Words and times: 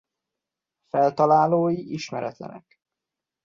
Feltalálói 0.87 1.93
ismeretlenek. 1.93 2.79